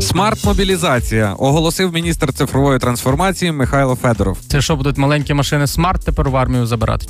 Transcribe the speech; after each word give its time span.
Смарт-мобілізація 0.00 1.34
оголосив 1.38 1.92
міністр 1.94 2.32
цифрової 2.32 2.78
трансформації 2.78 3.52
Михайло 3.52 3.94
Федоров. 3.94 4.38
Це 4.48 4.60
що 4.60 4.76
будуть 4.76 4.98
маленькі 4.98 5.34
машини 5.34 5.66
смарт 5.66 6.04
тепер 6.04 6.30
в 6.30 6.36
армію 6.36 6.66
забирати? 6.66 7.06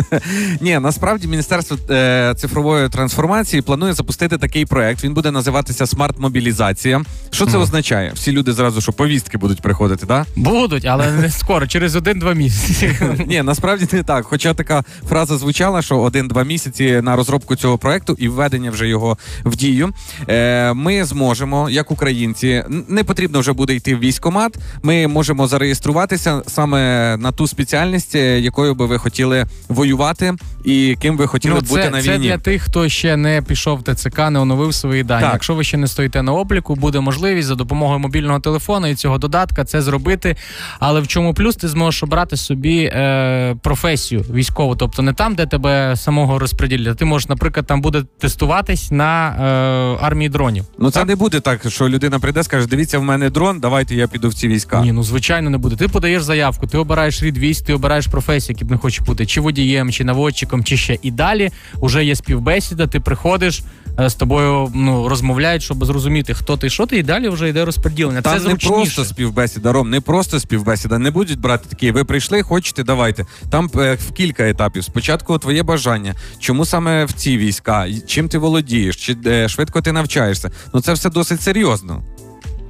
Ні, 0.60 0.78
насправді 0.78 1.28
міністерство 1.28 1.76
е, 1.90 2.34
цифрової 2.36 2.88
трансформації 2.88 3.62
планує 3.62 3.92
запустити 3.92 4.38
такий 4.38 4.66
проект. 4.66 5.04
Він 5.04 5.14
буде 5.14 5.30
називатися 5.30 5.84
Смарт-мобілізація. 5.84 7.04
Що 7.30 7.46
це 7.46 7.58
означає? 7.58 8.12
Всі 8.14 8.32
люди 8.32 8.52
зразу 8.52 8.80
що 8.80 8.92
повістки 8.92 9.38
будуть 9.38 9.62
приходити, 9.62 10.06
да? 10.06 10.26
Будуть, 10.36 10.84
але 10.84 11.12
не 11.12 11.30
скоро, 11.38 11.66
через 11.66 11.96
один-два 11.96 12.32
місяці. 12.34 12.96
Ні, 13.26 13.42
насправді 13.42 13.88
не 13.92 14.02
так. 14.02 14.24
Хоча 14.24 14.54
така 14.54 14.84
фраза 15.08 15.38
звучала, 15.38 15.82
що 15.82 15.98
один-два 15.98 16.44
місяці 16.44 17.00
на 17.02 17.16
розробку 17.16 17.56
цього 17.56 17.78
проекту 17.78 18.16
і 18.18 18.28
введення 18.28 18.70
вже 18.70 18.88
його 18.88 19.18
в 19.44 19.56
дію. 19.56 19.90
Е, 20.28 20.72
ми 20.72 21.04
зможемо, 21.04 21.70
як 21.70 21.90
українці, 22.18 22.64
не 22.88 23.04
потрібно 23.04 23.40
вже 23.40 23.52
буде 23.52 23.74
йти 23.74 23.94
в 23.94 23.98
військкомат. 23.98 24.56
Ми 24.82 25.06
можемо 25.06 25.46
зареєструватися 25.46 26.42
саме 26.46 27.16
на 27.16 27.32
ту 27.32 27.46
спеціальність, 27.46 28.14
е, 28.14 28.40
якою 28.40 28.74
би 28.74 28.86
ви 28.86 28.98
хотіли 28.98 29.46
воювати, 29.68 30.34
і 30.64 30.96
ким 31.00 31.16
ви 31.16 31.26
хотіли 31.26 31.54
Ну, 31.54 31.60
б 31.60 31.68
бути 31.68 31.82
це, 31.82 31.90
на 31.90 32.02
це 32.02 32.18
для 32.18 32.38
тих, 32.38 32.62
хто 32.62 32.88
ще 32.88 33.16
не 33.16 33.42
пішов 33.42 33.78
в 33.78 33.94
ТЦК, 33.94 34.18
не 34.18 34.38
оновив 34.38 34.74
свої 34.74 35.02
дані. 35.02 35.22
Так. 35.22 35.32
Якщо 35.32 35.54
ви 35.54 35.64
ще 35.64 35.76
не 35.76 35.86
стоїте 35.86 36.22
на 36.22 36.32
обліку, 36.32 36.74
буде 36.74 37.00
можливість 37.00 37.48
за 37.48 37.54
допомогою 37.54 37.98
мобільного 37.98 38.40
телефону 38.40 38.86
і 38.86 38.94
цього 38.94 39.18
додатка 39.18 39.64
це 39.64 39.82
зробити. 39.82 40.36
Але 40.80 41.00
в 41.00 41.06
чому 41.06 41.34
плюс 41.34 41.56
ти 41.56 41.68
зможеш 41.68 42.02
обрати 42.02 42.36
собі 42.36 42.78
е, 42.84 43.56
професію 43.62 44.20
військову, 44.20 44.76
тобто 44.76 45.02
не 45.02 45.12
там, 45.12 45.34
де 45.34 45.46
тебе 45.46 45.96
самого 45.96 46.38
розподілять. 46.38 46.98
Ти 46.98 47.04
можеш, 47.04 47.28
наприклад, 47.28 47.66
там 47.66 47.80
буде 47.80 48.02
тестуватись 48.18 48.90
на 48.90 49.28
е, 49.28 50.04
армії 50.06 50.28
дронів. 50.28 50.64
Ну 50.78 50.90
це 50.90 51.04
не 51.04 51.16
буде 51.16 51.40
так, 51.40 51.60
що 51.68 51.88
людина 51.88 52.07
прийде, 52.10 52.42
скаже: 52.42 52.66
дивіться, 52.66 52.98
в 52.98 53.02
мене 53.02 53.30
дрон, 53.30 53.60
давайте 53.60 53.94
я 53.94 54.08
піду 54.08 54.28
в 54.28 54.34
ці 54.34 54.48
війська. 54.48 54.80
Ні, 54.80 54.92
ну 54.92 55.02
звичайно 55.02 55.50
не 55.50 55.58
буде. 55.58 55.76
Ти 55.76 55.88
подаєш 55.88 56.22
заявку, 56.22 56.66
ти 56.66 56.78
обираєш 56.78 57.22
рід 57.22 57.38
військ, 57.38 57.64
ти 57.64 57.72
обираєш 57.74 58.06
професію, 58.06 58.54
які 58.54 58.64
б 58.64 58.70
не 58.70 58.76
хочеш 58.78 59.00
бути, 59.00 59.26
чи 59.26 59.40
водієм, 59.40 59.92
чи 59.92 60.04
наводчиком, 60.04 60.64
чи 60.64 60.76
ще. 60.76 60.98
І 61.02 61.10
далі 61.10 61.50
вже 61.74 62.04
є 62.04 62.16
співбесіда, 62.16 62.86
ти 62.86 63.00
приходиш, 63.00 63.62
е, 64.00 64.10
з 64.10 64.14
тобою 64.14 64.70
ну, 64.74 65.08
розмовляють, 65.08 65.62
щоб 65.62 65.84
зрозуміти, 65.84 66.34
хто 66.34 66.56
ти, 66.56 66.70
що 66.70 66.86
ти, 66.86 66.98
і 66.98 67.02
далі 67.02 67.28
вже 67.28 67.48
йде 67.48 67.64
розподілення. 67.64 68.22
Там 68.22 68.32
Це 68.32 68.38
не 68.38 68.44
зручніше. 68.44 68.74
просто 68.74 69.04
співбесіда, 69.04 69.72
Ром, 69.72 69.90
не 69.90 70.00
просто 70.00 70.40
співбесіда. 70.40 70.98
Не 70.98 71.10
будуть 71.10 71.40
брати 71.40 71.66
такі. 71.68 71.90
Ви 71.90 72.04
прийшли, 72.04 72.42
хочете, 72.42 72.82
давайте. 72.82 73.26
Там 73.50 73.70
е, 73.76 73.94
в 73.94 74.12
кілька 74.12 74.48
етапів. 74.48 74.84
Спочатку 74.84 75.38
твоє 75.38 75.62
бажання. 75.62 76.14
Чому 76.38 76.64
саме 76.64 77.04
в 77.04 77.12
ці 77.12 77.38
війська? 77.38 77.86
Чим 78.06 78.28
ти 78.28 78.38
володієш? 78.38 78.96
Чи 78.96 79.16
е, 79.26 79.48
швидко 79.48 79.82
ти 79.82 79.92
навчаєшся? 79.92 80.50
Ну 80.74 80.80
це 80.80 80.92
все 80.92 81.10
досить 81.10 81.40
серйозно. 81.42 81.97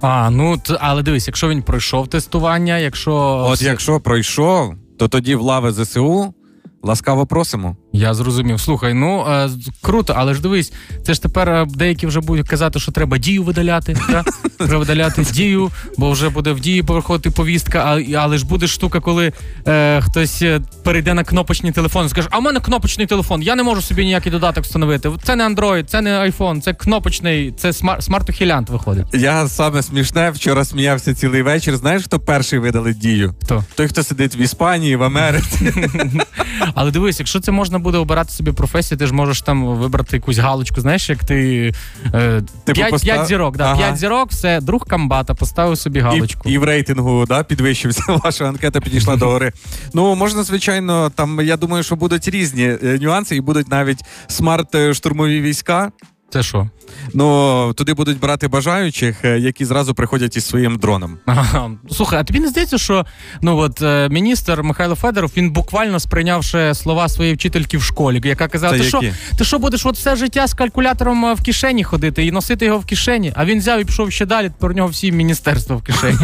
А, 0.00 0.30
ну 0.30 0.56
але 0.80 1.02
дивись, 1.02 1.26
якщо 1.26 1.48
він 1.48 1.62
пройшов 1.62 2.08
тестування, 2.08 2.78
якщо 2.78 3.14
От 3.50 3.62
якщо 3.62 4.00
пройшов, 4.00 4.74
то 4.98 5.08
тоді 5.08 5.34
в 5.34 5.40
лави 5.40 5.72
ЗСУ 5.72 6.34
ласкаво 6.82 7.26
просимо. 7.26 7.76
Я 7.98 8.14
зрозумів. 8.14 8.60
Слухай, 8.60 8.94
ну 8.94 9.26
е, 9.28 9.50
круто, 9.82 10.14
але 10.16 10.34
ж 10.34 10.42
дивись, 10.42 10.72
це 11.06 11.14
ж 11.14 11.22
тепер 11.22 11.48
е, 11.48 11.66
деякі 11.74 12.06
вже 12.06 12.20
будуть 12.20 12.48
казати, 12.48 12.80
що 12.80 12.92
треба 12.92 13.18
дію 13.18 13.42
видаляти. 13.42 13.96
та? 14.08 14.24
Треба 14.58 14.78
видаляти 14.78 15.26
дію, 15.32 15.70
бо 15.96 16.10
вже 16.10 16.28
буде 16.28 16.52
в 16.52 16.60
дії 16.60 16.82
проходити 16.82 17.30
повістка. 17.30 17.78
А, 17.78 18.18
але 18.18 18.38
ж 18.38 18.46
буде 18.46 18.66
штука, 18.66 19.00
коли 19.00 19.32
е, 19.66 20.00
хтось 20.00 20.42
е, 20.42 20.60
перейде 20.84 21.14
на 21.14 21.24
кнопочний 21.24 21.72
телефон 21.72 22.06
і 22.06 22.08
скаже: 22.08 22.28
А 22.30 22.38
в 22.38 22.42
мене 22.42 22.60
кнопочний 22.60 23.06
телефон, 23.06 23.42
я 23.42 23.54
не 23.56 23.62
можу 23.62 23.82
собі 23.82 24.04
ніякий 24.04 24.32
додаток 24.32 24.64
встановити. 24.64 25.10
Це 25.22 25.36
не 25.36 25.48
Android, 25.48 25.84
це 25.84 26.00
не 26.00 26.10
iPhone, 26.10 26.60
це 26.60 26.74
кнопочний, 26.74 27.52
це 27.58 27.68
смар- 27.68 28.00
смарт-ухилянт 28.00 28.70
виходить. 28.70 29.06
Я 29.14 29.48
саме 29.48 29.82
смішне 29.82 30.30
вчора 30.30 30.64
сміявся 30.64 31.14
цілий 31.14 31.42
вечір. 31.42 31.76
Знаєш, 31.76 32.02
хто 32.04 32.20
перший 32.20 32.58
видали 32.58 32.94
дію? 32.94 33.34
Хто? 33.44 33.64
Той, 33.74 33.88
хто 33.88 34.02
сидить 34.02 34.36
в 34.36 34.40
Іспанії, 34.40 34.96
в 34.96 35.02
Америці. 35.02 35.72
Але 36.74 36.90
дивись, 36.90 37.18
якщо 37.18 37.40
це 37.40 37.52
можна 37.52 37.78
буде 37.78 37.98
обирати 37.98 38.30
собі 38.30 38.52
професію, 38.52 38.98
ти 38.98 39.06
ж 39.06 39.14
можеш 39.14 39.42
там 39.42 39.66
вибрати 39.66 40.16
якусь 40.16 40.38
галочку. 40.38 40.80
Знаєш, 40.80 41.08
як 41.08 41.24
ти 41.24 41.72
е, 42.14 42.42
Типу 42.64 42.80
5, 42.80 42.92
постав- 42.92 43.26
зірок, 43.26 43.56
да, 43.56 43.64
Ага. 43.64 43.76
5 43.78 43.96
зірок, 43.96 44.30
все 44.30 44.60
друг 44.60 44.86
комбата, 44.88 45.34
поставив 45.34 45.78
собі 45.78 46.00
галочку. 46.00 46.48
І, 46.48 46.52
і 46.52 46.58
в 46.58 46.64
рейтингу 46.64 47.24
да, 47.26 47.42
підвищився. 47.42 48.02
Ваша 48.24 48.48
анкета 48.48 48.80
підійшла 48.80 49.16
до 49.16 49.26
гори. 49.26 49.52
Ну 49.94 50.14
можна, 50.14 50.42
звичайно, 50.42 51.10
там 51.14 51.40
я 51.40 51.56
думаю, 51.56 51.82
що 51.82 51.96
будуть 51.96 52.28
різні 52.28 52.64
е, 52.64 52.98
нюанси, 53.00 53.36
і 53.36 53.40
будуть 53.40 53.68
навіть 53.68 54.00
смарт-штурмові 54.28 55.40
війська. 55.40 55.90
Це 56.30 56.42
що? 56.42 56.68
Ну 57.14 57.72
туди 57.76 57.94
будуть 57.94 58.20
брати 58.20 58.48
бажаючих, 58.48 59.24
е, 59.24 59.38
які 59.38 59.64
зразу 59.64 59.94
приходять 59.94 60.36
із 60.36 60.46
своїм 60.46 60.76
дроном. 60.76 61.18
Ага. 61.26 61.70
Слухай, 61.90 62.20
а 62.20 62.24
тобі 62.24 62.40
не 62.40 62.48
здається, 62.48 62.78
що 62.78 63.06
ну 63.42 63.56
от 63.56 63.82
е, 63.82 64.08
міністр 64.08 64.62
Михайло 64.62 64.94
Федоров 64.94 65.32
він 65.36 65.50
буквально 65.50 66.00
сприйнявши 66.00 66.74
слова 66.74 67.08
своєї 67.08 67.34
вчительки 67.34 67.78
в 67.78 67.82
школі, 67.82 68.20
яка 68.24 68.48
казала: 68.48 68.72
Це 68.72 68.78
ти 68.78 68.88
що, 68.88 69.02
ти 69.38 69.44
що 69.44 69.58
будеш 69.58 69.86
от 69.86 69.96
все 69.96 70.16
життя 70.16 70.46
з 70.46 70.54
калькулятором 70.54 71.24
е, 71.24 71.34
в 71.34 71.42
кишені 71.42 71.84
ходити 71.84 72.26
і 72.26 72.32
носити 72.32 72.64
його 72.64 72.78
в 72.78 72.86
кишені? 72.86 73.32
А 73.36 73.44
він 73.44 73.58
взяв 73.58 73.80
і 73.80 73.84
пішов 73.84 74.12
ще 74.12 74.26
далі. 74.26 74.48
Тепер 74.48 74.70
у 74.70 74.74
нього 74.74 74.88
всі 74.88 75.12
міністерства 75.12 75.76
в 75.76 75.82
кишені. 75.82 76.18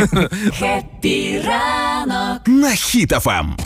Happy 0.62 1.42
ранок. 1.46 2.48
На 2.48 2.68
Хіт-ФМ. 2.68 3.54